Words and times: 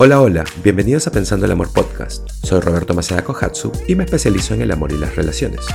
Hola, 0.00 0.20
hola, 0.20 0.44
bienvenidos 0.62 1.08
a 1.08 1.10
Pensando 1.10 1.44
el 1.44 1.50
Amor 1.50 1.72
Podcast. 1.72 2.28
Soy 2.44 2.60
Roberto 2.60 2.94
Maceda 2.94 3.24
Kohatsu 3.24 3.72
y 3.88 3.96
me 3.96 4.04
especializo 4.04 4.54
en 4.54 4.62
el 4.62 4.70
amor 4.70 4.92
y 4.92 4.96
las 4.96 5.16
relaciones. 5.16 5.66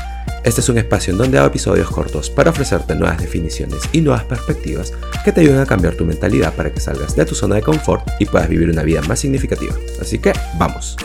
Este 0.45 0.61
es 0.61 0.69
un 0.69 0.77
espacio 0.77 1.11
en 1.11 1.17
donde 1.17 1.37
hago 1.37 1.47
episodios 1.47 1.91
cortos 1.91 2.29
para 2.29 2.51
ofrecerte 2.51 2.95
nuevas 2.95 3.19
definiciones 3.19 3.81
y 3.91 3.99
nuevas 3.99 4.23
perspectivas 4.23 4.93
que 5.25 5.33
te 5.33 5.41
ayuden 5.41 5.59
a 5.59 5.65
cambiar 5.65 5.97
tu 5.97 6.05
mentalidad 6.05 6.55
para 6.55 6.73
que 6.73 6.79
salgas 6.79 7.17
de 7.17 7.25
tu 7.25 7.35
zona 7.35 7.55
de 7.55 7.63
confort 7.63 8.07
y 8.17 8.25
puedas 8.25 8.47
vivir 8.47 8.69
una 8.69 8.83
vida 8.83 9.01
más 9.01 9.19
significativa. 9.19 9.75
Así 9.99 10.19
que, 10.19 10.31
vamos. 10.57 10.95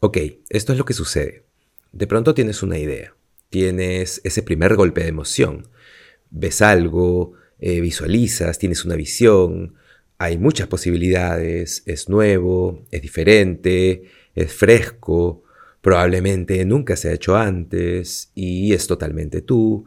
Ok, 0.00 0.16
esto 0.48 0.72
es 0.72 0.78
lo 0.78 0.86
que 0.86 0.94
sucede. 0.94 1.44
De 1.92 2.06
pronto 2.06 2.32
tienes 2.32 2.62
una 2.62 2.78
idea, 2.78 3.14
tienes 3.50 4.22
ese 4.24 4.42
primer 4.42 4.76
golpe 4.76 5.02
de 5.02 5.08
emoción, 5.08 5.68
ves 6.30 6.62
algo, 6.62 7.34
eh, 7.58 7.82
visualizas, 7.82 8.58
tienes 8.58 8.86
una 8.86 8.96
visión, 8.96 9.74
hay 10.18 10.36
muchas 10.36 10.66
posibilidades, 10.66 11.84
es 11.86 12.08
nuevo, 12.08 12.84
es 12.90 13.00
diferente, 13.00 14.02
es 14.34 14.52
fresco, 14.52 15.44
probablemente 15.80 16.64
nunca 16.64 16.96
se 16.96 17.08
ha 17.08 17.12
hecho 17.12 17.36
antes 17.36 18.32
y 18.34 18.72
es 18.72 18.88
totalmente 18.88 19.42
tú, 19.42 19.84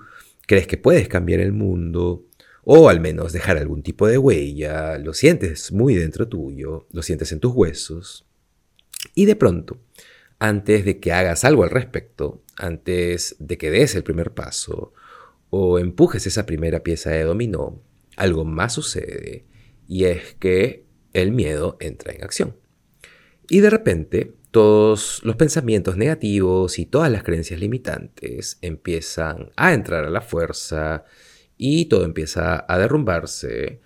crees 0.48 0.68
que 0.68 0.78
puedes 0.78 1.10
cambiar 1.10 1.42
el 1.42 1.52
mundo 1.52 2.26
o 2.64 2.88
al 2.88 3.02
menos 3.02 3.34
dejar 3.34 3.58
algún 3.58 3.84
tipo 3.84 4.08
de 4.08 4.18
huella, 4.18 4.98
lo 5.00 5.14
sientes 5.14 5.74
muy 5.74 5.96
dentro 5.96 6.30
tuyo, 6.30 6.88
lo 6.92 7.04
sientes 7.04 7.34
en 7.34 7.42
tus 7.42 7.54
huesos 7.54 8.26
y 9.14 9.26
de 9.26 9.36
pronto, 9.36 9.82
antes 10.40 10.86
de 10.86 11.00
que 11.02 11.12
hagas 11.12 11.44
algo 11.44 11.64
al 11.64 11.70
respecto, 11.72 12.42
antes 12.56 13.36
de 13.40 13.58
que 13.58 13.70
des 13.70 13.96
el 13.96 14.04
primer 14.04 14.32
paso 14.32 14.94
o 15.50 15.78
empujes 15.78 16.26
esa 16.26 16.46
primera 16.46 16.84
pieza 16.84 17.10
de 17.10 17.24
dominó, 17.24 17.82
algo 18.16 18.46
más 18.46 18.74
sucede 18.74 19.52
y 19.88 20.06
es 20.06 20.36
que 20.36 20.86
el 21.14 21.32
miedo 21.32 21.78
entra 21.80 22.14
en 22.14 22.24
acción. 22.24 22.56
Y 23.50 23.60
de 23.60 23.70
repente 23.70 24.34
todos 24.52 25.22
los 25.24 25.36
pensamientos 25.38 25.98
negativos 25.98 26.78
y 26.78 26.86
todas 26.86 27.12
las 27.12 27.24
creencias 27.24 27.60
limitantes 27.60 28.58
empiezan 28.62 29.52
a 29.56 29.74
entrar 29.74 30.06
a 30.06 30.10
la 30.10 30.22
fuerza 30.22 31.06
y 31.58 31.86
todo 31.86 32.06
empieza 32.06 32.66
a 32.68 32.78
derrumbarse 32.78 33.82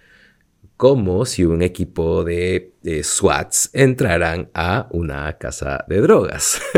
como 0.77 1.25
si 1.25 1.45
un 1.45 1.61
equipo 1.61 2.23
de, 2.23 2.73
SWATs 3.03 3.69
entraran 3.73 4.49
a 4.53 4.87
una 4.91 5.37
casa 5.37 5.85
de 5.87 6.01
drogas. 6.01 6.61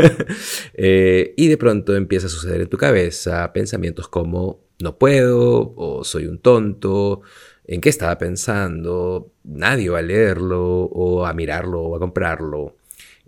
Eh, 0.80 1.34
y 1.36 1.48
de 1.48 1.56
pronto 1.56 1.96
empieza 1.96 2.28
a 2.28 2.30
suceder 2.30 2.60
en 2.60 2.68
tu 2.68 2.76
cabeza 2.76 3.52
pensamientos 3.52 4.06
como 4.06 4.60
no 4.80 4.96
puedo 4.96 5.74
o 5.76 6.04
soy 6.04 6.26
un 6.26 6.38
tonto, 6.38 7.22
en 7.68 7.82
qué 7.82 7.90
estaba 7.90 8.16
pensando, 8.16 9.34
nadie 9.44 9.90
va 9.90 9.98
a 9.98 10.02
leerlo 10.02 10.84
o 10.84 11.26
a 11.26 11.34
mirarlo 11.34 11.82
o 11.82 11.96
a 11.96 11.98
comprarlo, 11.98 12.76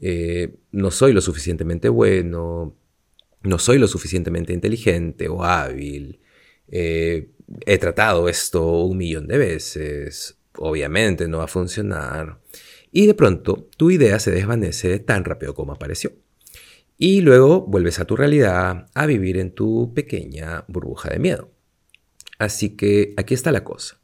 eh, 0.01 0.55
no 0.73 0.91
soy 0.91 1.13
lo 1.13 1.21
suficientemente 1.21 1.91
bueno, 1.91 2.75
no 3.43 3.59
soy 3.59 3.79
lo 3.79 3.87
suficientemente 3.87 4.55
inteligente 4.55 5.29
o 5.29 5.45
hábil, 5.45 6.21
eh, 6.69 7.29
he 7.67 7.79
tratado 7.79 8.29
esto 8.31 8.85
un 8.85 8.97
millón 8.97 9.29
de 9.29 9.37
veces, 9.37 10.39
obviamente 10.57 11.29
no 11.29 11.39
va 11.39 11.45
a 11.45 11.49
funcionar, 11.49 12.41
y 12.91 13.07
de 13.07 13.15
pronto 13.15 13.69
tu 13.77 13.91
idea 13.91 14.19
se 14.19 14.31
desvanece 14.31 14.99
tan 15.01 15.25
rápido 15.25 15.55
como 15.55 15.73
apareció. 15.73 16.13
Y 16.97 17.21
luego 17.23 17.63
vuelves 17.63 17.99
a 17.99 18.05
tu 18.05 18.17
realidad, 18.17 18.87
a 18.93 19.07
vivir 19.07 19.39
en 19.39 19.53
tu 19.53 19.95
pequeña 19.95 20.65
burbuja 20.69 21.09
de 21.09 21.19
miedo. 21.19 21.51
Así 22.39 22.77
que 22.77 23.15
aquí 23.17 23.33
está 23.33 23.53
la 23.53 23.65
cosa. 23.65 24.00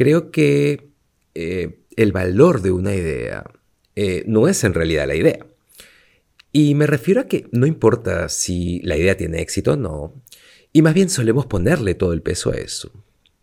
Creo 0.00 0.30
que 0.30 0.88
eh, 1.34 1.80
el 1.94 2.12
valor 2.12 2.62
de 2.62 2.70
una 2.70 2.94
idea 2.94 3.44
eh, 3.96 4.24
no 4.26 4.48
es 4.48 4.64
en 4.64 4.72
realidad 4.72 5.06
la 5.06 5.14
idea. 5.14 5.44
Y 6.52 6.74
me 6.74 6.86
refiero 6.86 7.20
a 7.20 7.26
que 7.26 7.48
no 7.52 7.66
importa 7.66 8.30
si 8.30 8.80
la 8.80 8.96
idea 8.96 9.18
tiene 9.18 9.42
éxito 9.42 9.74
o 9.74 9.76
no, 9.76 10.14
y 10.72 10.80
más 10.80 10.94
bien 10.94 11.10
solemos 11.10 11.44
ponerle 11.44 11.94
todo 11.94 12.14
el 12.14 12.22
peso 12.22 12.50
a 12.50 12.54
eso. 12.54 12.90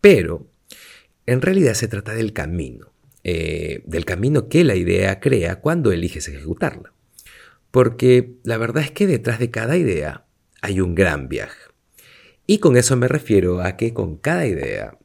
Pero 0.00 0.48
en 1.26 1.42
realidad 1.42 1.74
se 1.74 1.86
trata 1.86 2.12
del 2.12 2.32
camino, 2.32 2.92
eh, 3.22 3.82
del 3.86 4.04
camino 4.04 4.48
que 4.48 4.64
la 4.64 4.74
idea 4.74 5.20
crea 5.20 5.60
cuando 5.60 5.92
eliges 5.92 6.26
ejecutarla. 6.26 6.92
Porque 7.70 8.32
la 8.42 8.58
verdad 8.58 8.82
es 8.82 8.90
que 8.90 9.06
detrás 9.06 9.38
de 9.38 9.52
cada 9.52 9.76
idea 9.76 10.26
hay 10.60 10.80
un 10.80 10.96
gran 10.96 11.28
viaje. 11.28 11.70
Y 12.48 12.58
con 12.58 12.76
eso 12.76 12.96
me 12.96 13.06
refiero 13.06 13.60
a 13.60 13.76
que 13.76 13.94
con 13.94 14.16
cada 14.16 14.44
idea 14.44 14.98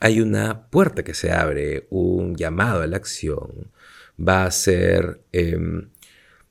hay 0.00 0.20
una 0.20 0.66
puerta 0.68 1.04
que 1.04 1.14
se 1.14 1.30
abre, 1.30 1.86
un 1.90 2.34
llamado 2.36 2.82
a 2.82 2.86
la 2.86 2.96
acción. 2.96 3.70
Va 4.18 4.44
a 4.44 4.50
ser... 4.50 5.22
Em, 5.32 5.90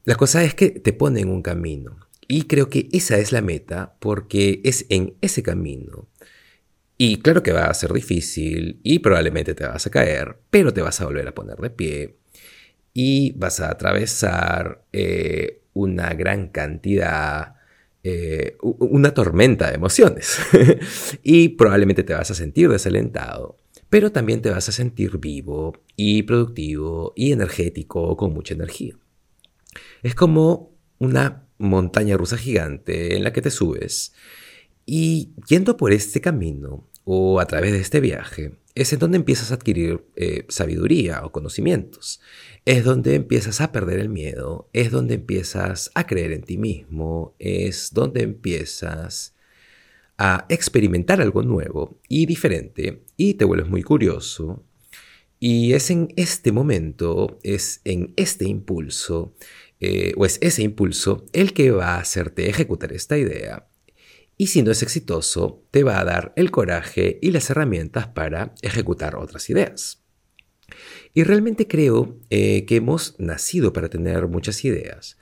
la 0.06 0.16
cosa 0.16 0.44
es 0.44 0.54
que 0.54 0.70
te 0.70 0.94
pone 0.94 1.22
en 1.22 1.30
un 1.30 1.42
camino. 1.42 1.98
Y 2.28 2.44
creo 2.44 2.70
que 2.70 2.88
esa 2.92 3.18
es 3.18 3.32
la 3.32 3.42
meta 3.42 3.96
porque 4.00 4.62
es 4.64 4.86
en 4.90 5.16
ese 5.22 5.44
camino. 5.44 6.08
Y 6.98 7.18
claro 7.18 7.42
que 7.44 7.52
va 7.52 7.66
a 7.66 7.74
ser 7.74 7.92
difícil 7.94 8.80
y 8.84 9.00
probablemente 9.00 9.56
te 9.56 9.66
vas 9.66 9.88
a 9.88 9.90
caer, 9.90 10.38
pero 10.50 10.74
te 10.74 10.82
vas 10.82 11.00
a 11.02 11.06
volver 11.06 11.28
a 11.28 11.34
poner 11.34 11.58
de 11.58 11.70
pie 11.70 12.18
y 12.94 13.32
vas 13.38 13.62
a 13.62 13.72
atravesar 13.72 14.84
eh, 14.92 15.62
una 15.74 16.14
gran 16.14 16.50
cantidad 16.50 17.56
eh, 18.04 18.58
una 18.62 19.14
tormenta 19.14 19.70
de 19.70 19.76
emociones. 19.76 20.38
y 21.24 21.50
probablemente 21.50 22.04
te 22.04 22.14
vas 22.14 22.32
a 22.32 22.36
sentir 22.36 22.70
desalentado, 22.70 23.58
pero 23.90 24.12
también 24.12 24.42
te 24.42 24.50
vas 24.50 24.70
a 24.70 24.72
sentir 24.72 25.18
vivo 25.18 25.74
y 25.96 26.24
productivo 26.24 27.14
y 27.16 27.32
energético 27.32 28.16
con 28.16 28.34
mucha 28.34 28.54
energía. 28.54 28.96
Es 30.02 30.16
como 30.16 30.72
una 30.98 31.48
montaña 31.58 32.18
rusa 32.18 32.38
gigante 32.38 33.16
en 33.18 33.24
la 33.24 33.34
que 33.34 33.42
te 33.42 33.52
subes 33.52 34.14
y 34.86 35.34
yendo 35.48 35.78
por 35.78 35.92
este 35.92 36.22
camino 36.22 36.88
o 37.04 37.40
a 37.40 37.46
través 37.46 37.74
de 37.74 37.80
este 37.80 38.00
viaje 38.00 38.54
es 38.82 38.94
en 38.94 39.00
donde 39.00 39.18
empiezas 39.18 39.52
a 39.52 39.56
adquirir 39.56 40.06
eh, 40.16 40.46
sabiduría 40.50 41.24
o 41.24 41.32
conocimientos 41.32 42.22
es 42.66 42.84
donde 42.84 43.16
empiezas 43.16 43.62
a 43.62 43.72
perder 43.72 44.00
el 44.00 44.10
miedo, 44.10 44.70
es 44.74 44.92
donde 44.92 45.16
empiezas 45.16 45.90
a 45.96 46.06
creer 46.06 46.34
en 46.34 46.44
ti 46.44 46.58
mismo, 46.58 47.36
es 47.40 47.94
donde 47.94 48.22
empiezas 48.22 49.36
a 50.20 50.46
experimentar 50.50 51.22
algo 51.22 51.42
nuevo 51.42 52.00
y 52.08 52.28
diferente 52.28 53.06
y 53.18 53.36
te 53.36 53.46
vuelves 53.46 53.70
muy 53.70 53.82
curioso. 53.82 54.64
Y 55.40 55.74
es 55.74 55.90
en 55.90 56.10
este 56.18 56.52
momento, 56.52 57.40
es 57.42 57.82
en 57.86 58.14
este 58.18 58.46
impulso, 58.46 59.34
eh, 59.80 60.14
o 60.18 60.26
es 60.26 60.38
ese 60.42 60.62
impulso 60.62 61.26
el 61.34 61.54
que 61.54 61.72
va 61.72 61.96
a 61.96 62.02
hacerte 62.02 62.50
ejecutar 62.50 62.94
esta 62.94 63.18
idea. 63.18 63.68
Y 64.42 64.48
si 64.48 64.64
no 64.64 64.72
es 64.72 64.84
exitoso, 64.84 65.66
te 65.70 65.84
va 65.84 66.00
a 66.00 66.06
dar 66.06 66.32
el 66.38 66.50
coraje 66.50 67.20
y 67.22 67.32
las 67.32 67.50
herramientas 67.50 68.08
para 68.08 68.56
ejecutar 68.62 69.18
otras 69.18 69.50
ideas. 69.50 70.02
Y 71.14 71.24
realmente 71.24 71.68
creo 71.68 72.18
eh, 72.30 72.64
que 72.66 72.78
hemos 72.78 73.20
nacido 73.20 73.74
para 73.74 73.90
tener 73.90 74.30
muchas 74.30 74.64
ideas, 74.64 75.18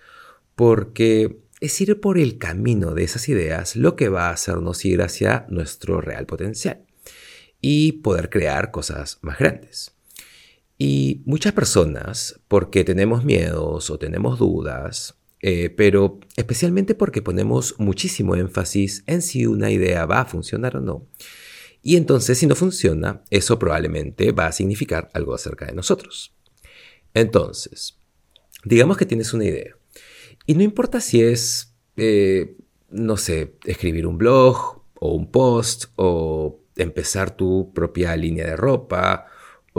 porque 0.54 1.40
es 1.62 1.82
ir 1.82 2.00
por 2.00 2.20
el 2.20 2.38
camino 2.38 2.94
de 2.94 3.06
esas 3.06 3.28
ideas 3.28 3.76
lo 3.76 3.96
que 3.96 4.10
va 4.10 4.28
a 4.28 4.34
hacernos 4.34 4.86
ir 4.86 5.02
hacia 5.02 5.48
nuestro 5.50 6.00
real 6.00 6.28
potencial 6.28 6.86
y 7.60 7.94
poder 7.94 8.30
crear 8.30 8.70
cosas 8.70 9.18
más 9.24 9.40
grandes. 9.40 9.96
Y 10.78 11.24
muchas 11.26 11.54
personas, 11.54 12.40
porque 12.48 12.84
tenemos 12.84 13.24
miedos 13.26 13.90
o 13.90 13.98
tenemos 13.98 14.38
dudas, 14.38 15.18
eh, 15.42 15.70
pero 15.70 16.20
especialmente 16.36 16.96
porque 16.96 17.22
ponemos 17.22 17.76
muchísimo 17.78 18.36
énfasis 18.36 19.04
en 19.08 19.22
si 19.22 19.46
una 19.46 19.72
idea 19.72 20.06
va 20.06 20.22
a 20.22 20.26
funcionar 20.26 20.78
o 20.78 20.82
no, 20.82 21.08
y 21.82 21.96
entonces 21.96 22.38
si 22.38 22.48
no 22.48 22.56
funciona, 22.56 23.22
eso 23.30 23.58
probablemente 23.60 24.32
va 24.32 24.48
a 24.48 24.52
significar 24.52 25.10
algo 25.14 25.34
acerca 25.34 25.66
de 25.66 25.74
nosotros. 25.74 26.34
Entonces, 27.14 27.98
digamos 28.66 28.98
que 28.98 29.06
tienes 29.06 29.34
una 29.34 29.46
idea. 29.46 29.78
Y 30.46 30.56
no 30.56 30.64
importa 30.64 31.00
si 31.00 31.22
es, 31.22 31.76
eh, 31.96 32.58
no 32.90 33.18
sé, 33.18 33.56
escribir 33.66 34.06
un 34.06 34.18
blog 34.18 34.82
o 34.96 35.14
un 35.14 35.32
post 35.32 35.86
o 35.96 36.62
empezar 36.76 37.36
tu 37.36 37.72
propia 37.74 38.16
línea 38.16 38.46
de 38.46 38.56
ropa 38.56 39.28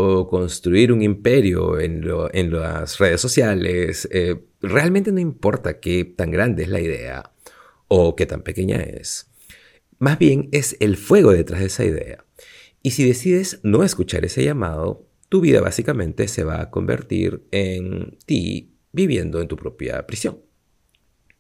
o 0.01 0.29
construir 0.29 0.93
un 0.93 1.03
imperio 1.03 1.81
en, 1.81 2.03
las 2.53 2.99
redes 2.99 3.21
sociales. 3.21 4.09
Eh, 4.13 4.37
realmente 4.63 5.11
no 5.11 5.19
importa 5.19 5.81
qué 5.81 6.05
tan 6.05 6.31
grande 6.31 6.63
es 6.63 6.69
la 6.69 6.81
idea 6.81 7.33
o 7.89 8.15
qué 8.15 8.25
tan 8.25 8.43
pequeña 8.43 8.77
es. 8.77 9.29
Más 9.99 10.17
bien 10.21 10.51
es 10.53 10.77
el 10.79 10.97
fuego 10.97 11.33
detrás 11.33 11.59
de 11.61 11.67
esa 11.67 11.85
idea. 11.85 12.25
Y 12.81 12.93
si 12.93 13.05
decides 13.05 13.59
no 13.65 13.83
escuchar 13.83 14.25
ese 14.25 14.45
llamado, 14.45 15.05
tu 15.29 15.41
vida 15.41 15.61
básicamente 15.61 16.29
se 16.29 16.45
va 16.45 16.61
a 16.61 16.71
convertir 16.71 17.43
en 17.51 18.19
ti 18.25 18.77
viviendo 18.93 19.41
en 19.41 19.49
tu 19.49 19.57
propia 19.57 20.07
prisión. 20.07 20.39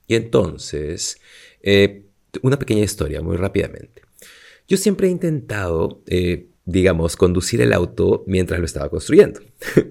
Y 0.09 0.17
entonces, 0.17 1.21
eh, 1.63 2.07
una 2.43 2.59
pequeña 2.59 2.83
historia 2.83 3.23
muy 3.23 3.37
rápidamente. 3.37 4.03
Yo 4.67 4.77
siempre 4.77 5.07
he 5.07 5.11
intentado 5.13 6.03
eh, 6.09 6.49
digamos, 6.69 7.17
conducir 7.17 7.63
el 7.63 7.73
auto 7.73 8.25
mientras 8.27 8.61
lo 8.61 8.67
estaba 8.67 8.91
construyendo. 8.91 9.41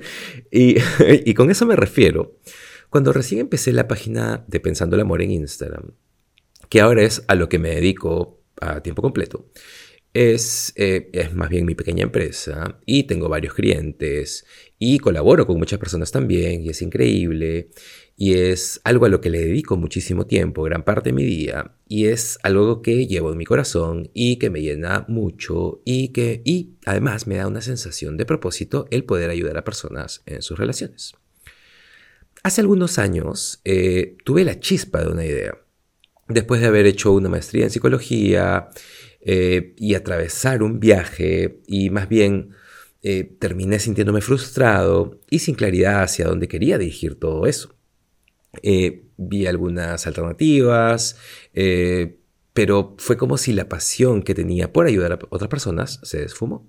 y, 0.52 1.34
con 1.34 1.50
eso 1.50 1.66
me 1.66 1.76
refiero 1.76 2.38
cuando 2.90 3.12
recién 3.12 3.42
empecé 3.42 3.74
la 3.74 3.88
página 3.88 4.46
de 4.48 4.60
Pensando 4.60 4.96
el 4.96 5.02
Amor 5.02 5.24
en 5.24 5.32
Instagram, 5.32 5.92
que 6.70 6.80
ahora 6.80 7.02
es 7.02 7.24
a 7.28 7.34
lo 7.34 7.50
que 7.50 7.58
me 7.58 7.70
dedico 7.70 8.44
a 8.62 8.82
tiempo 8.82 9.02
completo, 9.02 9.50
es, 10.14 10.72
eh, 10.76 11.10
es, 11.14 11.34
más 11.34 11.50
bien 11.50 11.66
mi 11.66 11.74
pequeña 11.74 12.04
empresa 12.04 12.80
y 12.86 13.04
tengo 13.04 13.28
varios 13.28 13.56
clientes 13.56 14.46
y 14.78 15.00
colaboro 15.00 15.48
con 15.48 15.58
muchas 15.58 15.80
personas 15.80 16.12
también 16.12 16.62
y 16.62 16.70
es 16.70 16.82
increíble 16.84 17.70
y 18.20 18.34
es 18.34 18.82
algo 18.84 19.06
a 19.06 19.10
lo 19.10 19.22
que 19.22 19.30
le 19.30 19.40
dedico 19.40 19.78
muchísimo 19.78 20.26
tiempo, 20.26 20.64
gran 20.64 20.84
parte 20.84 21.10
de 21.10 21.14
mi 21.14 21.24
día 21.24 21.76
y 21.88 22.08
es 22.08 22.40
algo 22.42 22.82
que 22.82 23.06
llevo 23.06 23.32
en 23.32 23.38
mi 23.38 23.46
corazón 23.46 24.10
y 24.12 24.38
que 24.38 24.50
me 24.50 24.62
llena 24.62 25.06
mucho 25.08 25.82
y 25.86 26.10
que 26.10 26.42
y 26.44 26.72
además 26.86 27.28
me 27.28 27.36
da 27.36 27.48
una 27.48 27.62
sensación 27.62 28.18
de 28.18 28.26
propósito 28.26 28.88
el 28.90 29.04
poder 29.04 29.30
ayudar 29.30 29.56
a 29.58 29.64
personas 29.64 30.24
en 30.26 30.42
sus 30.42 30.58
relaciones. 30.58 31.14
Hace 32.42 32.62
algunos 32.62 32.98
años 32.98 33.62
eh, 33.64 34.18
tuve 34.24 34.44
la 34.44 34.60
chispa 34.60 35.02
de 35.02 35.10
una 35.10 35.24
idea. 35.24 35.56
Después 36.28 36.60
de 36.60 36.68
haber 36.68 36.88
hecho 36.88 37.12
una 37.12 37.30
maestría 37.30 37.66
en 37.66 37.72
psicología 37.72 38.70
eh, 39.22 39.76
y 39.78 39.94
atravesar 39.94 40.64
un 40.64 40.80
viaje 40.80 41.60
y 41.68 41.92
más 41.92 42.10
bien 42.10 42.50
eh, 43.04 43.36
terminé 43.40 43.78
sintiéndome 43.78 44.22
frustrado 44.22 45.20
y 45.30 45.40
sin 45.40 45.54
claridad 45.54 46.02
hacia 46.02 46.26
dónde 46.26 46.48
quería 46.48 46.80
dirigir 46.80 47.16
todo 47.20 47.46
eso. 47.46 47.77
Vi 49.18 49.46
algunas 49.48 50.08
alternativas, 50.08 51.18
pero 52.54 52.96
fue 52.98 53.18
como 53.18 53.38
si 53.38 53.54
la 53.54 53.70
pasión 53.70 54.24
que 54.24 54.34
tenía 54.34 54.74
por 54.74 54.88
ayudar 54.88 55.14
a 55.14 55.20
otras 55.30 55.50
personas 55.50 56.00
se 56.04 56.20
desfumó. 56.20 56.68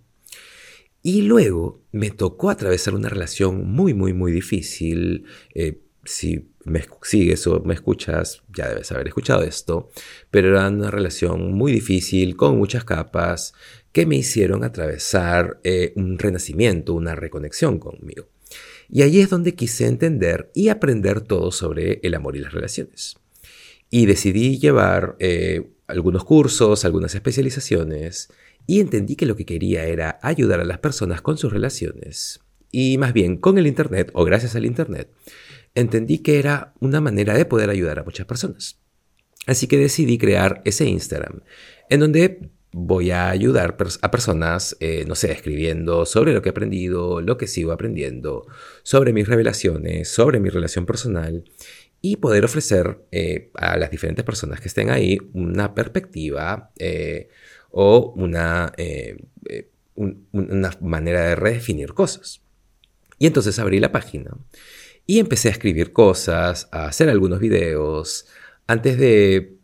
Y 1.03 1.23
luego 1.23 1.81
me 1.93 2.11
tocó 2.11 2.51
atravesar 2.51 2.95
una 2.95 3.09
relación 3.09 3.71
muy, 3.71 3.95
muy, 3.95 4.13
muy 4.13 4.33
difícil. 4.33 5.25
Eh, 5.55 5.81
si 6.05 6.51
me 6.65 6.85
sigues 7.03 7.47
o 7.47 7.61
me 7.61 7.75
escuchas, 7.75 8.43
ya 8.55 8.69
debes 8.69 8.91
haber 8.93 9.09
escuchado 9.09 9.43
esto, 9.43 9.91
pero 10.31 10.49
era 10.49 10.69
una 10.69 10.91
relación 10.91 11.53
muy 11.53 11.73
difícil, 11.73 12.37
con 12.37 12.59
muchas 12.59 12.85
capas, 12.85 13.55
que 13.93 14.07
me 14.07 14.17
hicieron 14.17 14.65
atravesar 14.65 15.61
eh, 15.65 15.93
un 15.97 16.19
renacimiento, 16.19 16.95
una 16.95 17.15
reconexión 17.15 17.79
conmigo. 17.79 18.27
Y 18.91 19.03
ahí 19.03 19.21
es 19.21 19.31
donde 19.31 19.55
quise 19.55 19.87
entender 19.87 20.51
y 20.55 20.69
aprender 20.69 21.21
todo 21.21 21.53
sobre 21.53 22.01
el 22.03 22.15
amor 22.15 22.37
y 22.37 22.41
las 22.41 22.53
relaciones. 22.53 23.17
Y 23.91 24.07
decidí 24.07 24.59
llevar 24.59 25.17
eh, 25.19 25.71
algunos 25.87 26.25
cursos, 26.25 26.85
algunas 26.85 27.15
especializaciones, 27.15 28.29
y 28.67 28.81
entendí 28.81 29.17
que 29.17 29.27
lo 29.27 29.37
que 29.37 29.47
quería 29.47 29.85
era 29.85 30.19
ayudar 30.23 30.61
a 30.61 30.65
las 30.65 30.79
personas 30.79 31.23
con 31.23 31.39
sus 31.39 31.53
relaciones. 31.53 32.41
Y 32.71 32.99
más 32.99 33.13
bien, 33.13 33.39
con 33.39 33.57
el 33.59 33.67
Internet, 33.67 34.11
o 34.13 34.25
gracias 34.25 34.55
al 34.57 34.67
Internet, 34.67 35.11
entendí 35.75 36.19
que 36.19 36.39
era 36.39 36.75
una 36.81 37.01
manera 37.01 37.35
de 37.35 37.47
poder 37.47 37.71
ayudar 37.71 37.99
a 37.99 38.05
muchas 38.05 38.27
personas. 38.27 38.79
Así 39.47 39.67
que 39.67 39.79
decidí 39.79 40.19
crear 40.19 40.61
ese 40.67 40.85
Instagram, 40.87 41.41
en 41.89 42.01
donde 42.01 42.51
voy 42.73 43.11
a 43.11 43.31
ayudar 43.31 43.77
a 44.03 44.11
personas, 44.11 44.77
eh, 44.81 45.05
no 45.07 45.15
sé, 45.15 45.33
escribiendo 45.33 46.05
sobre 46.05 46.33
lo 46.33 46.43
que 46.43 46.51
he 46.51 46.53
aprendido, 46.53 47.21
lo 47.21 47.39
que 47.39 47.47
sigo 47.47 47.73
aprendiendo, 47.73 48.47
sobre 48.83 49.13
mis 49.13 49.27
revelaciones, 49.27 50.09
sobre 50.09 50.41
mi 50.41 50.51
relación 50.51 50.85
personal 50.85 51.45
y 52.01 52.17
poder 52.17 52.45
ofrecer 52.45 53.01
eh, 53.11 53.51
a 53.55 53.77
las 53.77 53.91
diferentes 53.91 54.25
personas 54.25 54.61
que 54.61 54.69
estén 54.69 54.91
ahí 54.91 55.19
una 55.33 55.75
perspectiva, 55.75 56.71
eh, 56.79 57.29
o 57.71 58.15
una, 58.17 58.73
una 60.33 60.71
manera 60.81 61.21
de 61.29 61.37
redefinir 61.37 61.93
cosas. 61.93 62.41
Y 63.19 63.27
entonces 63.27 63.59
abrí 63.59 63.79
la 63.79 63.93
página 63.93 64.31
y 65.07 65.19
empecé 65.19 65.49
a 65.49 65.53
escribir 65.53 65.93
cosas, 65.93 66.69
a 66.73 66.87
hacer 66.87 67.11
algunos 67.11 67.41
videos, 67.41 68.27
antes 68.67 68.99
de 68.99 69.59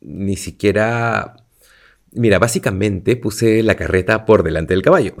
ni 0.00 0.36
siquiera... 0.36 1.36
Mira, 2.12 2.38
básicamente 2.38 3.16
puse 3.16 3.62
la 3.62 3.76
carreta 3.76 4.24
por 4.24 4.42
delante 4.42 4.74
del 4.74 4.82
caballo. 4.82 5.14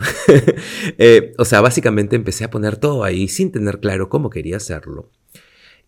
o 1.38 1.44
sea, 1.44 1.60
básicamente 1.60 2.16
empecé 2.16 2.44
a 2.44 2.50
poner 2.50 2.76
todo 2.76 3.04
ahí 3.04 3.28
sin 3.28 3.52
tener 3.52 3.80
claro 3.80 4.08
cómo 4.08 4.30
quería 4.30 4.56
hacerlo. 4.56 5.10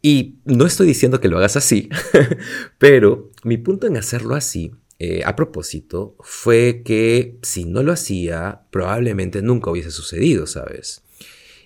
Y 0.03 0.37
no 0.45 0.67
estoy 0.67 0.87
diciendo 0.87 1.21
que 1.21 1.29
lo 1.29 1.39
hagas 1.39 1.57
así, 1.57 1.89
pero 2.79 3.31
mi 3.45 3.59
punto 3.59 3.87
en 3.87 3.97
hacerlo 3.97 4.35
así 4.35 4.73
eh, 4.99 5.23
a 5.25 5.35
propósito 5.35 6.15
fue 6.21 6.83
que 6.85 7.39
si 7.41 7.65
no 7.65 7.83
lo 7.83 7.93
hacía, 7.93 8.63
probablemente 8.71 9.41
nunca 9.41 9.71
hubiese 9.71 9.91
sucedido, 9.91 10.47
¿sabes? 10.47 11.03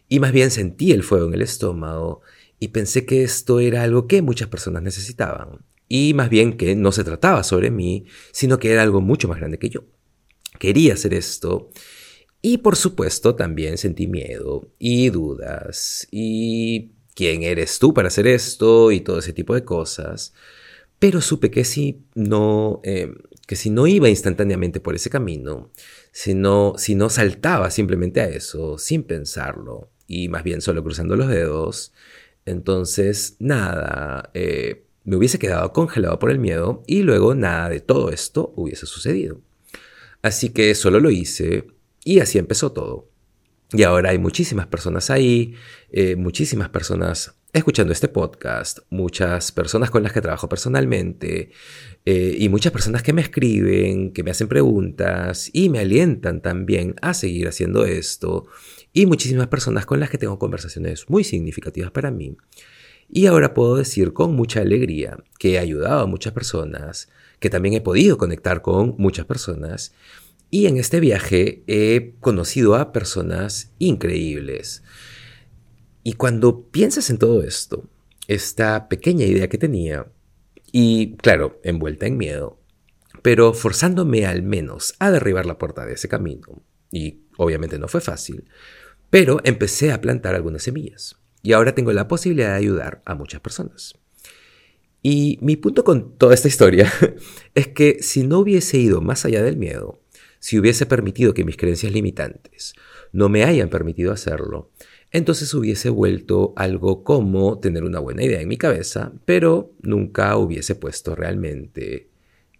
Y 0.08 0.20
más 0.20 0.30
bien 0.30 0.52
sentí 0.52 0.92
el 0.92 1.02
fuego 1.02 1.26
en 1.26 1.34
el 1.34 1.42
estómago 1.42 2.20
y 2.60 2.68
pensé 2.68 3.04
que 3.04 3.24
esto 3.24 3.58
era 3.58 3.82
algo 3.82 4.06
que 4.06 4.22
muchas 4.22 4.48
personas 4.48 4.84
necesitaban. 4.84 5.64
Y 5.88 6.14
más 6.14 6.30
bien 6.30 6.56
que 6.56 6.74
no 6.76 6.92
se 6.92 7.04
trataba 7.04 7.42
sobre 7.42 7.70
mí, 7.70 8.06
sino 8.32 8.58
que 8.58 8.72
era 8.72 8.82
algo 8.82 9.00
mucho 9.00 9.28
más 9.28 9.38
grande 9.38 9.58
que 9.58 9.70
yo. 9.70 9.84
Quería 10.58 10.94
hacer 10.94 11.14
esto 11.14 11.70
y 12.40 12.58
por 12.58 12.76
supuesto 12.76 13.34
también 13.34 13.78
sentí 13.78 14.06
miedo 14.06 14.68
y 14.78 15.08
dudas 15.10 16.06
y 16.10 16.92
quién 17.14 17.42
eres 17.42 17.78
tú 17.78 17.94
para 17.94 18.08
hacer 18.08 18.26
esto 18.26 18.92
y 18.92 19.00
todo 19.00 19.18
ese 19.18 19.32
tipo 19.32 19.54
de 19.54 19.64
cosas. 19.64 20.34
Pero 20.98 21.20
supe 21.20 21.50
que 21.50 21.64
si 21.64 22.04
no, 22.14 22.80
em, 22.84 23.16
que 23.46 23.56
si 23.56 23.70
no 23.70 23.86
iba 23.86 24.08
instantáneamente 24.08 24.80
por 24.80 24.94
ese 24.94 25.10
camino, 25.10 25.70
si 26.12 26.34
no, 26.34 26.74
si 26.76 26.94
no 26.94 27.10
saltaba 27.10 27.70
simplemente 27.70 28.20
a 28.20 28.28
eso, 28.28 28.78
sin 28.78 29.04
pensarlo, 29.04 29.90
y 30.06 30.28
más 30.28 30.44
bien 30.44 30.60
solo 30.60 30.82
cruzando 30.82 31.16
los 31.16 31.28
dedos, 31.28 31.92
entonces 32.46 33.36
nada, 33.38 34.30
eh, 34.34 34.83
me 35.04 35.16
hubiese 35.16 35.38
quedado 35.38 35.72
congelado 35.72 36.18
por 36.18 36.30
el 36.30 36.38
miedo 36.38 36.82
y 36.86 37.02
luego 37.02 37.34
nada 37.34 37.68
de 37.68 37.80
todo 37.80 38.10
esto 38.10 38.52
hubiese 38.56 38.86
sucedido. 38.86 39.40
Así 40.22 40.50
que 40.50 40.74
solo 40.74 41.00
lo 41.00 41.10
hice 41.10 41.66
y 42.04 42.20
así 42.20 42.38
empezó 42.38 42.72
todo. 42.72 43.10
Y 43.72 43.82
ahora 43.82 44.10
hay 44.10 44.18
muchísimas 44.18 44.66
personas 44.66 45.10
ahí, 45.10 45.54
eh, 45.90 46.16
muchísimas 46.16 46.68
personas 46.68 47.34
escuchando 47.52 47.92
este 47.92 48.08
podcast, 48.08 48.80
muchas 48.90 49.52
personas 49.52 49.90
con 49.90 50.02
las 50.02 50.12
que 50.12 50.20
trabajo 50.20 50.48
personalmente 50.48 51.50
eh, 52.04 52.36
y 52.38 52.48
muchas 52.48 52.72
personas 52.72 53.02
que 53.02 53.12
me 53.12 53.22
escriben, 53.22 54.12
que 54.12 54.24
me 54.24 54.32
hacen 54.32 54.48
preguntas 54.48 55.50
y 55.52 55.68
me 55.68 55.78
alientan 55.78 56.40
también 56.40 56.96
a 57.00 57.14
seguir 57.14 57.46
haciendo 57.46 57.84
esto 57.84 58.46
y 58.92 59.06
muchísimas 59.06 59.46
personas 59.46 59.86
con 59.86 60.00
las 60.00 60.10
que 60.10 60.18
tengo 60.18 60.38
conversaciones 60.38 61.08
muy 61.08 61.22
significativas 61.22 61.90
para 61.90 62.10
mí. 62.10 62.36
Y 63.16 63.26
ahora 63.26 63.54
puedo 63.54 63.76
decir 63.76 64.12
con 64.12 64.34
mucha 64.34 64.60
alegría 64.60 65.22
que 65.38 65.52
he 65.52 65.58
ayudado 65.60 66.00
a 66.00 66.06
muchas 66.06 66.32
personas, 66.32 67.08
que 67.38 67.48
también 67.48 67.76
he 67.76 67.80
podido 67.80 68.18
conectar 68.18 68.60
con 68.60 68.96
muchas 68.98 69.24
personas. 69.24 69.94
Y 70.50 70.66
en 70.66 70.78
este 70.78 70.98
viaje 70.98 71.62
he 71.68 72.16
conocido 72.18 72.74
a 72.74 72.90
personas 72.90 73.70
increíbles. 73.78 74.82
Y 76.02 76.14
cuando 76.14 76.62
piensas 76.62 77.08
en 77.08 77.18
todo 77.18 77.44
esto, 77.44 77.88
esta 78.26 78.88
pequeña 78.88 79.26
idea 79.26 79.48
que 79.48 79.58
tenía, 79.58 80.08
y 80.72 81.14
claro, 81.18 81.60
envuelta 81.62 82.06
en 82.06 82.16
miedo, 82.16 82.58
pero 83.22 83.54
forzándome 83.54 84.26
al 84.26 84.42
menos 84.42 84.96
a 84.98 85.12
derribar 85.12 85.46
la 85.46 85.56
puerta 85.56 85.86
de 85.86 85.92
ese 85.92 86.08
camino, 86.08 86.64
y 86.90 87.20
obviamente 87.36 87.78
no 87.78 87.86
fue 87.86 88.00
fácil, 88.00 88.48
pero 89.08 89.38
empecé 89.44 89.92
a 89.92 90.00
plantar 90.00 90.34
algunas 90.34 90.64
semillas, 90.64 91.16
y 91.44 91.52
ahora 91.52 91.74
tengo 91.74 91.92
la 91.92 92.08
posibilidad 92.08 92.48
de 92.48 92.56
ayudar 92.56 93.02
a 93.04 93.14
muchas 93.14 93.40
personas. 93.40 93.94
Y 95.02 95.38
mi 95.42 95.56
punto 95.56 95.84
con 95.84 96.16
toda 96.16 96.32
esta 96.32 96.48
historia 96.48 96.90
es 97.54 97.68
que 97.68 98.02
si 98.02 98.24
no 98.26 98.38
hubiese 98.38 98.78
ido 98.78 99.02
más 99.02 99.26
allá 99.26 99.42
del 99.42 99.58
miedo, 99.58 100.00
si 100.40 100.58
hubiese 100.58 100.86
permitido 100.86 101.34
que 101.34 101.44
mis 101.44 101.58
creencias 101.58 101.92
limitantes 101.92 102.74
no 103.12 103.28
me 103.28 103.44
hayan 103.44 103.68
permitido 103.68 104.10
hacerlo, 104.10 104.70
entonces 105.10 105.52
hubiese 105.52 105.90
vuelto 105.90 106.54
algo 106.56 107.04
como 107.04 107.60
tener 107.60 107.84
una 107.84 108.00
buena 108.00 108.24
idea 108.24 108.40
en 108.40 108.48
mi 108.48 108.56
cabeza, 108.56 109.12
pero 109.26 109.74
nunca 109.82 110.36
hubiese 110.38 110.74
puesto 110.74 111.14
realmente 111.14 112.08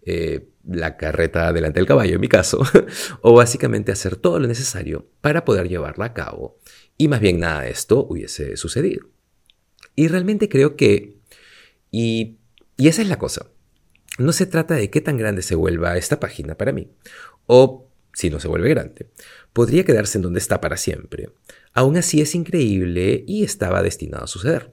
eh, 0.03 0.47
la 0.67 0.97
carreta 0.97 1.51
delante 1.51 1.79
del 1.79 1.87
caballo 1.87 2.15
en 2.15 2.21
mi 2.21 2.27
caso, 2.27 2.61
o 3.21 3.33
básicamente 3.33 3.91
hacer 3.91 4.15
todo 4.15 4.39
lo 4.39 4.47
necesario 4.47 5.07
para 5.21 5.43
poder 5.43 5.67
llevarla 5.67 6.05
a 6.05 6.13
cabo, 6.13 6.59
y 6.97 7.07
más 7.07 7.19
bien 7.19 7.39
nada 7.39 7.61
de 7.61 7.71
esto 7.71 8.05
hubiese 8.09 8.57
sucedido. 8.57 9.07
Y 9.95 10.07
realmente 10.07 10.49
creo 10.49 10.75
que, 10.75 11.17
y, 11.91 12.37
y 12.77 12.87
esa 12.87 13.01
es 13.01 13.07
la 13.07 13.19
cosa, 13.19 13.47
no 14.17 14.31
se 14.31 14.45
trata 14.45 14.75
de 14.75 14.89
qué 14.89 15.01
tan 15.01 15.17
grande 15.17 15.41
se 15.41 15.55
vuelva 15.55 15.97
esta 15.97 16.19
página 16.19 16.55
para 16.55 16.71
mí, 16.71 16.89
o 17.47 17.89
si 18.13 18.29
no 18.29 18.39
se 18.39 18.47
vuelve 18.47 18.69
grande, 18.69 19.07
podría 19.51 19.83
quedarse 19.83 20.17
en 20.17 20.21
donde 20.21 20.39
está 20.39 20.61
para 20.61 20.77
siempre. 20.77 21.29
Aún 21.73 21.97
así 21.97 22.21
es 22.21 22.33
increíble 22.33 23.25
y 23.27 23.43
estaba 23.43 23.83
destinado 23.83 24.23
a 24.23 24.27
suceder. 24.27 24.71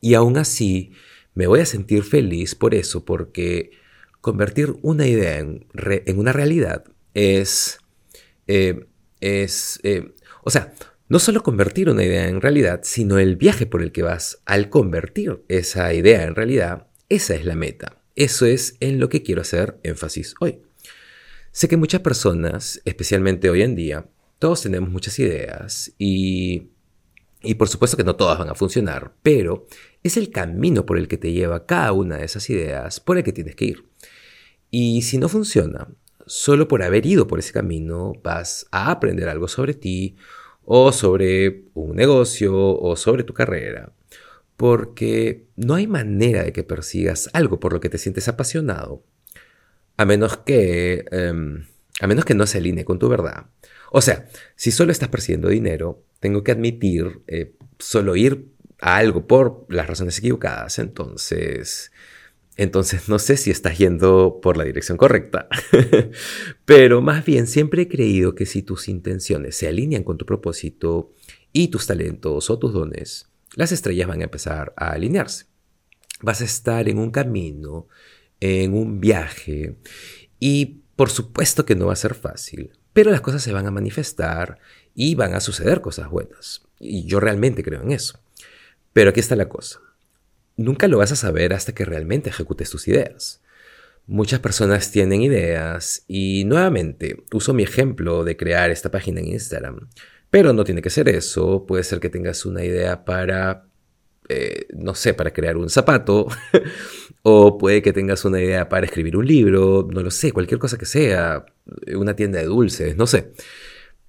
Y 0.00 0.14
aún 0.14 0.36
así 0.36 0.92
me 1.34 1.46
voy 1.46 1.60
a 1.60 1.66
sentir 1.66 2.02
feliz 2.02 2.56
por 2.56 2.74
eso, 2.74 3.04
porque 3.04 3.70
convertir 4.20 4.74
una 4.82 5.06
idea 5.06 5.38
en, 5.38 5.66
una 6.16 6.32
realidad 6.32 6.84
es, 7.14 7.78
eh, 8.48 8.86
es, 9.20 9.78
eh, 9.84 10.12
o 10.42 10.50
sea, 10.50 10.74
no 11.08 11.18
solo 11.18 11.42
convertir 11.42 11.88
una 11.88 12.04
idea 12.04 12.28
en 12.28 12.40
realidad, 12.40 12.80
sino 12.82 13.18
el 13.18 13.36
viaje 13.36 13.66
por 13.66 13.82
el 13.82 13.92
que 13.92 14.02
vas 14.02 14.42
al 14.44 14.68
convertir 14.68 15.42
esa 15.48 15.92
idea 15.94 16.24
en 16.24 16.34
realidad, 16.34 16.86
esa 17.08 17.34
es 17.34 17.44
la 17.44 17.54
meta. 17.54 18.02
Eso 18.14 18.46
es 18.46 18.76
en 18.80 18.98
lo 18.98 19.08
que 19.08 19.22
quiero 19.22 19.40
hacer 19.40 19.78
énfasis 19.82 20.34
hoy. 20.40 20.60
Sé 21.50 21.68
que 21.68 21.76
muchas 21.76 22.02
personas, 22.02 22.82
especialmente 22.84 23.48
hoy 23.48 23.62
en 23.62 23.74
día, 23.74 24.06
todos 24.38 24.62
tenemos 24.62 24.90
muchas 24.90 25.18
ideas 25.18 25.92
y, 25.98 26.68
y 27.42 27.54
por 27.54 27.68
supuesto 27.68 27.96
que 27.96 28.04
no 28.04 28.16
todas 28.16 28.38
van 28.38 28.50
a 28.50 28.54
funcionar, 28.54 29.14
pero 29.22 29.66
es 30.02 30.16
el 30.16 30.30
camino 30.30 30.84
por 30.84 30.98
el 30.98 31.08
que 31.08 31.16
te 31.16 31.32
lleva 31.32 31.64
cada 31.64 31.92
una 31.92 32.18
de 32.18 32.24
esas 32.24 32.50
ideas 32.50 33.00
por 33.00 33.16
el 33.16 33.24
que 33.24 33.32
tienes 33.32 33.56
que 33.56 33.64
ir. 33.64 33.84
Y 34.70 35.02
si 35.02 35.16
no 35.16 35.28
funciona, 35.28 35.88
solo 36.26 36.68
por 36.68 36.82
haber 36.82 37.06
ido 37.06 37.26
por 37.26 37.38
ese 37.38 37.52
camino 37.52 38.12
vas 38.22 38.66
a 38.70 38.90
aprender 38.90 39.28
algo 39.28 39.48
sobre 39.48 39.74
ti 39.74 40.16
o 40.70 40.92
sobre 40.92 41.62
un 41.72 41.96
negocio 41.96 42.54
o 42.54 42.94
sobre 42.94 43.24
tu 43.24 43.32
carrera. 43.32 43.90
Porque 44.58 45.46
no 45.56 45.74
hay 45.74 45.86
manera 45.86 46.44
de 46.44 46.52
que 46.52 46.62
persigas 46.62 47.30
algo 47.32 47.58
por 47.58 47.72
lo 47.72 47.80
que 47.80 47.88
te 47.88 47.96
sientes 47.96 48.28
apasionado, 48.28 49.02
a 49.96 50.04
menos 50.04 50.36
que, 50.36 51.06
em, 51.10 51.64
a 52.00 52.06
menos 52.06 52.26
que 52.26 52.34
no 52.34 52.46
se 52.46 52.58
alinee 52.58 52.84
con 52.84 52.98
tu 52.98 53.08
verdad. 53.08 53.46
O 53.90 54.02
sea, 54.02 54.28
si 54.56 54.70
solo 54.70 54.92
estás 54.92 55.08
persiguiendo 55.08 55.48
dinero, 55.48 56.02
tengo 56.20 56.44
que 56.44 56.52
admitir, 56.52 57.22
eh, 57.28 57.54
solo 57.78 58.14
ir 58.14 58.48
a 58.78 58.98
algo 58.98 59.26
por 59.26 59.64
las 59.70 59.86
razones 59.86 60.18
equivocadas, 60.18 60.78
entonces 60.78 61.92
entonces 62.58 63.08
no 63.08 63.20
sé 63.20 63.36
si 63.36 63.52
estás 63.52 63.78
yendo 63.78 64.40
por 64.42 64.56
la 64.56 64.64
dirección 64.64 64.98
correcta. 64.98 65.48
Pero 66.64 67.00
más 67.00 67.24
bien 67.24 67.46
siempre 67.46 67.82
he 67.82 67.88
creído 67.88 68.34
que 68.34 68.46
si 68.46 68.62
tus 68.62 68.88
intenciones 68.88 69.56
se 69.56 69.68
alinean 69.68 70.02
con 70.02 70.18
tu 70.18 70.26
propósito 70.26 71.12
y 71.52 71.68
tus 71.68 71.86
talentos 71.86 72.50
o 72.50 72.58
tus 72.58 72.72
dones, 72.72 73.28
las 73.54 73.70
estrellas 73.70 74.08
van 74.08 74.22
a 74.22 74.24
empezar 74.24 74.74
a 74.76 74.90
alinearse. 74.90 75.46
Vas 76.20 76.40
a 76.40 76.46
estar 76.46 76.88
en 76.88 76.98
un 76.98 77.12
camino, 77.12 77.86
en 78.40 78.74
un 78.74 79.00
viaje 79.00 79.76
y 80.40 80.82
por 80.96 81.10
supuesto 81.10 81.64
que 81.64 81.76
no 81.76 81.86
va 81.86 81.92
a 81.92 81.96
ser 81.96 82.16
fácil, 82.16 82.72
pero 82.92 83.12
las 83.12 83.20
cosas 83.20 83.40
se 83.40 83.52
van 83.52 83.68
a 83.68 83.70
manifestar 83.70 84.58
y 84.96 85.14
van 85.14 85.32
a 85.34 85.40
suceder 85.40 85.80
cosas 85.80 86.10
buenas. 86.10 86.62
Y 86.80 87.06
yo 87.06 87.20
realmente 87.20 87.62
creo 87.62 87.82
en 87.82 87.92
eso. 87.92 88.18
Pero 88.92 89.10
aquí 89.10 89.20
está 89.20 89.36
la 89.36 89.48
cosa 89.48 89.80
nunca 90.58 90.88
lo 90.88 90.98
vas 90.98 91.12
a 91.12 91.16
saber 91.16 91.54
hasta 91.54 91.72
que 91.72 91.86
realmente 91.86 92.28
ejecutes 92.28 92.68
tus 92.68 92.86
ideas. 92.88 93.40
Muchas 94.06 94.40
personas 94.40 94.90
tienen 94.90 95.22
ideas 95.22 96.04
y 96.08 96.44
nuevamente 96.44 97.24
uso 97.32 97.54
mi 97.54 97.62
ejemplo 97.62 98.24
de 98.24 98.36
crear 98.36 98.70
esta 98.70 98.90
página 98.90 99.20
en 99.20 99.28
Instagram. 99.28 99.88
Pero 100.30 100.52
no 100.52 100.64
tiene 100.64 100.82
que 100.82 100.90
ser 100.90 101.08
eso, 101.08 101.64
puede 101.66 101.84
ser 101.84 102.00
que 102.00 102.10
tengas 102.10 102.44
una 102.44 102.64
idea 102.64 103.04
para, 103.04 103.66
eh, 104.28 104.66
no 104.74 104.94
sé, 104.94 105.14
para 105.14 105.32
crear 105.32 105.56
un 105.56 105.70
zapato, 105.70 106.26
o 107.22 107.56
puede 107.56 107.80
que 107.80 107.92
tengas 107.92 108.24
una 108.24 108.40
idea 108.40 108.68
para 108.68 108.86
escribir 108.86 109.16
un 109.16 109.26
libro, 109.26 109.88
no 109.90 110.02
lo 110.02 110.10
sé, 110.10 110.32
cualquier 110.32 110.58
cosa 110.58 110.76
que 110.76 110.86
sea, 110.86 111.46
una 111.94 112.16
tienda 112.16 112.38
de 112.40 112.46
dulces, 112.46 112.96
no 112.96 113.06
sé. 113.06 113.32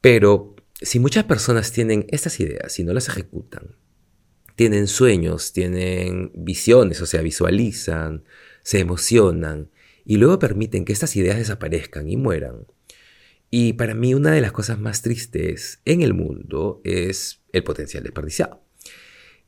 Pero 0.02 0.56
si 0.82 1.00
muchas 1.00 1.26
personas 1.26 1.72
tienen 1.72 2.06
estas 2.10 2.40
ideas 2.40 2.78
y 2.80 2.84
no 2.84 2.94
las 2.94 3.08
ejecutan, 3.08 3.76
tienen 4.60 4.88
sueños, 4.88 5.54
tienen 5.54 6.34
visiones, 6.36 7.02
o 7.02 7.06
sea, 7.06 7.22
visualizan, 7.22 8.26
se 8.62 8.80
emocionan 8.80 9.70
y 10.04 10.18
luego 10.18 10.38
permiten 10.38 10.84
que 10.84 10.92
estas 10.92 11.16
ideas 11.16 11.38
desaparezcan 11.38 12.10
y 12.10 12.18
mueran. 12.18 12.68
Y 13.50 13.72
para 13.72 13.94
mí 13.94 14.14
una 14.14 14.32
de 14.32 14.42
las 14.42 14.52
cosas 14.52 14.78
más 14.78 15.02
tristes 15.02 15.80
en 15.86 16.02
el 16.02 16.14
mundo 16.14 16.82
es 16.84 17.40
el 17.54 17.64
potencial 17.64 18.04
desperdiciado. 18.04 18.62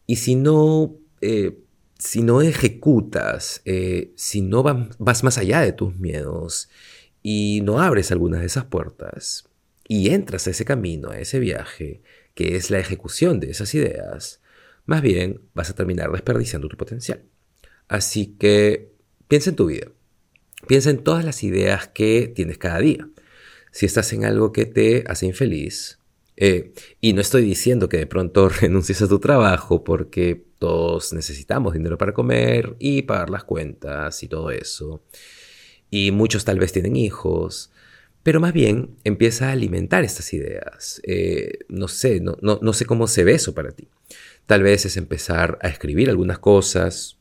Y 0.08 0.15
si 0.15 0.36
no, 0.36 0.96
eh, 1.20 1.58
si 2.00 2.22
no 2.22 2.41
ejecutas, 2.41 3.62
eh, 3.65 4.13
si 4.15 4.39
no 4.39 4.63
vas 4.63 5.24
más 5.25 5.38
allá 5.38 5.60
de 5.60 5.74
tus 5.74 5.94
miedos 5.98 6.70
y 7.22 7.60
no 7.65 7.82
abres 7.82 8.13
algunas 8.13 8.39
de 8.39 8.48
esas 8.48 8.63
puertas 8.63 9.50
y 9.89 10.12
entras 10.12 10.48
a 10.48 10.51
ese 10.51 10.63
camino, 10.63 11.10
a 11.10 11.20
ese 11.20 11.38
viaje, 11.39 12.01
que 12.34 12.56
es 12.56 12.72
la 12.72 12.80
ejecución 12.80 13.41
de 13.41 13.51
esas 13.51 13.75
ideas, 13.75 14.41
más 14.91 15.01
bien 15.01 15.41
vas 15.53 15.69
a 15.69 15.74
terminar 15.74 16.12
desperdiciando 16.12 16.67
tu 16.67 16.75
potencial. 16.75 17.24
Así 17.88 18.36
que 18.38 18.91
piensa 19.29 19.50
en 19.50 19.55
tu 19.55 19.67
vida. 19.67 19.88
Piensa 20.67 20.89
en 20.89 20.98
todas 20.98 21.24
las 21.24 21.43
ideas 21.43 21.88
que 21.88 22.27
tienes 22.27 22.57
cada 22.57 22.79
día. 22.79 23.07
Si 23.71 23.86
estás 23.86 24.12
en 24.12 24.25
algo 24.25 24.51
que 24.51 24.65
te 24.65 25.05
hace 25.07 25.25
infeliz, 25.25 25.98
eh, 26.36 26.74
y 27.00 27.13
no 27.13 27.21
estoy 27.21 27.43
diciendo 27.43 27.88
que 27.88 27.98
de 27.98 28.05
pronto 28.05 28.50
renuncies 28.62 29.01
a 29.01 29.07
tu 29.07 29.19
trabajo 29.19 29.83
porque 29.83 30.43
todos 30.60 31.13
necesitamos 31.13 31.74
dinero 31.74 31.98
para 31.98 32.13
comer 32.13 32.75
y 32.77 33.03
pagar 33.03 33.29
las 33.29 33.45
cuentas 33.45 34.21
y 34.24 34.27
todo 34.27 34.51
eso. 34.51 35.01
Y 35.89 36.12
muchos 36.12 36.43
tal 36.43 36.60
vez 36.60 36.74
tienen 36.74 36.98
hijos. 36.98 37.71
Pero 38.24 38.41
más 38.41 38.51
bien 38.51 38.98
empieza 39.05 39.48
a 39.48 39.53
alimentar 39.53 40.03
estas 40.03 40.33
ideas. 40.33 41.01
Eh, 41.05 41.60
no 41.69 41.88
sé, 41.88 42.19
no, 42.19 42.36
no 42.41 42.74
sé 42.74 42.86
cómo 42.86 43.07
se 43.07 43.24
ve 43.24 43.36
eso 43.36 43.53
para 43.55 43.71
ti. 43.71 43.88
Tal 44.51 44.63
vez 44.63 44.86
es 44.86 44.98
empezar 44.98 45.58
a 45.62 45.70
escribir 45.70 46.10
algunas 46.10 46.38
cosas 46.38 47.17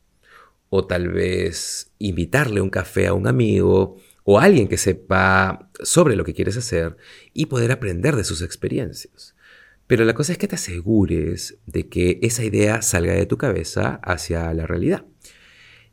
o 0.67 0.85
tal 0.85 1.07
vez 1.07 1.89
invitarle 1.97 2.59
un 2.59 2.69
café 2.69 3.07
a 3.07 3.13
un 3.13 3.25
amigo 3.25 3.95
o 4.25 4.37
a 4.37 4.43
alguien 4.43 4.67
que 4.67 4.75
sepa 4.75 5.71
sobre 5.81 6.17
lo 6.17 6.25
que 6.25 6.33
quieres 6.33 6.57
hacer 6.57 6.97
y 7.33 7.45
poder 7.45 7.71
aprender 7.71 8.17
de 8.17 8.25
sus 8.25 8.41
experiencias. 8.41 9.33
Pero 9.87 10.03
la 10.03 10.13
cosa 10.13 10.33
es 10.33 10.39
que 10.39 10.49
te 10.49 10.55
asegures 10.55 11.57
de 11.67 11.87
que 11.87 12.19
esa 12.21 12.43
idea 12.43 12.81
salga 12.81 13.13
de 13.13 13.25
tu 13.25 13.37
cabeza 13.37 14.01
hacia 14.03 14.53
la 14.53 14.67
realidad. 14.67 15.05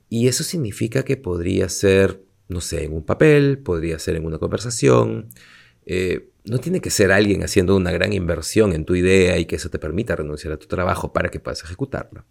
Y 0.09 0.27
eso 0.27 0.43
significa 0.43 1.05
que 1.05 1.17
podría 1.17 1.69
ser, 1.69 2.21
no 2.49 2.61
sé, 2.61 2.83
en 2.83 2.95
un 2.95 3.05
papel, 3.05 3.59
podría 3.59 4.01
ser 4.01 4.17
en 4.17 4.27
una 4.27 4.39
conversación, 4.39 5.29
eh, 5.87 6.31
no 6.49 6.59
tiene 6.59 6.81
que 6.81 6.91
ser 6.91 7.13
alguien 7.13 7.43
haciendo 7.43 7.77
una 7.77 7.93
gran 7.93 8.13
inversión 8.13 8.73
en 8.73 8.85
tu 8.85 8.95
idea 8.95 9.39
y 9.39 9.45
que 9.45 9.57
eso 9.57 9.71
te 9.71 9.79
permita 9.79 10.17
renunciar 10.17 10.55
a 10.55 10.59
tu 10.59 10.67
trabajo 10.67 11.13
para 11.13 11.29
que 11.29 11.41
puedas 11.41 11.63
ejecutarla. 11.63 12.25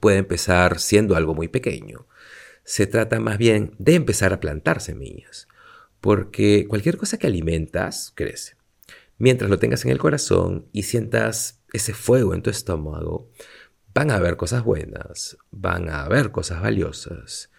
Puede 0.00 0.18
empezar 0.18 0.78
siendo 0.78 1.16
algo 1.16 1.34
muy 1.34 1.48
pequeño. 1.48 2.06
Se 2.64 2.86
trata 2.86 3.20
más 3.20 3.38
bien 3.38 3.74
de 3.78 3.94
empezar 3.94 4.32
a 4.32 4.40
plantar 4.40 4.80
semillas, 4.80 5.48
porque 6.00 6.66
cualquier 6.68 6.96
cosa 6.96 7.18
que 7.18 7.26
alimentas 7.26 8.12
crece. 8.14 8.56
Mientras 9.18 9.50
lo 9.50 9.58
tengas 9.58 9.84
en 9.84 9.90
el 9.90 9.98
corazón 9.98 10.66
y 10.72 10.82
sientas 10.82 11.62
ese 11.72 11.94
fuego 11.94 12.34
en 12.34 12.42
tu 12.42 12.50
estómago, 12.50 13.30
van 13.94 14.10
a 14.10 14.16
haber 14.16 14.36
cosas 14.36 14.62
buenas, 14.62 15.38
van 15.50 15.88
a 15.88 16.04
haber 16.04 16.30
cosas 16.30 16.60
valiosas 16.60 17.50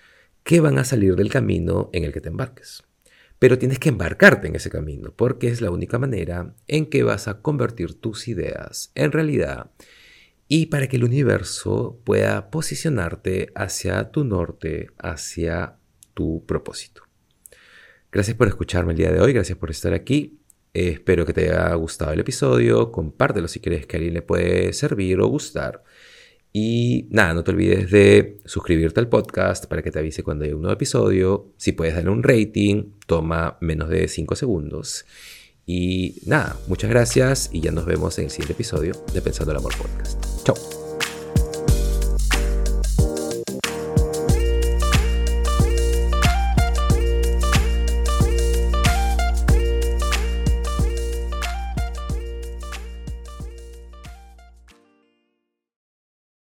que 0.44 0.60
van 0.60 0.78
a 0.78 0.84
salir 0.84 1.16
del 1.16 1.30
camino 1.30 1.90
en 1.94 2.04
el 2.04 2.14
que 2.14 2.22
te 2.22 2.30
embarques. 2.30 2.84
Pero 3.40 3.58
tienes 3.58 3.80
que 3.80 3.90
embarcarte 3.90 4.48
en 4.48 4.56
ese 4.56 4.70
camino, 4.70 5.14
porque 5.16 5.48
es 5.48 5.62
la 5.62 5.72
única 5.72 6.00
manera 6.00 6.56
en 6.68 6.88
que 6.88 7.04
vas 7.04 7.28
a 7.28 7.42
convertir 7.42 7.94
tus 7.94 8.28
ideas 8.28 8.92
en 8.96 9.12
realidad 9.12 9.72
y 10.48 10.68
para 10.68 10.88
que 10.88 10.96
el 10.96 11.04
universo 11.04 12.00
pueda 12.04 12.50
posicionarte 12.50 13.52
hacia 13.54 14.12
tu 14.12 14.24
norte, 14.24 14.92
hacia 14.98 15.76
tu 16.14 16.46
propósito. 16.46 17.04
Gracias 18.12 18.38
por 18.38 18.48
escucharme 18.48 18.94
el 18.94 18.98
día 18.98 19.12
de 19.12 19.20
hoy, 19.20 19.34
gracias 19.34 19.58
por 19.58 19.70
estar 19.70 19.94
aquí. 19.94 20.40
espero 20.74 21.26
que 21.26 21.34
te 21.34 21.50
haya 21.50 21.74
gustado 21.74 22.14
el 22.14 22.20
episodio, 22.20 22.92
compártelo 22.92 23.48
si 23.48 23.60
crees 23.60 23.86
que 23.86 23.98
a 23.98 24.00
alguien 24.00 24.14
le 24.14 24.22
puede 24.22 24.74
servir 24.74 25.20
o 25.20 25.28
gustar. 25.28 25.84
Y 26.60 27.06
nada, 27.12 27.36
no 27.36 27.44
te 27.44 27.52
olvides 27.52 27.92
de 27.92 28.40
suscribirte 28.46 29.00
al 29.00 29.10
podcast 29.10 29.68
para 29.68 29.84
que 29.84 29.92
te 29.92 30.00
avise 30.00 30.24
cuando 30.24 30.44
haya 30.44 30.56
un 30.56 30.64
nuevo 30.64 30.74
episodio. 30.74 31.54
Si 31.56 31.74
puedes 31.74 31.94
darle 31.94 32.10
un 32.10 32.24
rating, 32.24 32.94
toma 33.06 33.60
menos 33.62 33.90
de 33.90 34.08
5 34.08 34.36
segundos. 34.36 35.06
Y 35.68 36.16
nada, 36.26 36.58
muchas 36.68 36.90
gracias 36.90 37.52
y 37.54 37.62
ya 37.62 37.70
nos 37.70 37.86
vemos 37.86 38.18
en 38.18 38.26
el 38.26 38.32
siguiente 38.32 38.54
episodio 38.54 38.94
de 39.14 39.22
Pensando 39.22 39.52
el 39.52 39.60
Amor 39.60 39.78
Podcast. 39.78 40.20
Chao. 40.44 40.87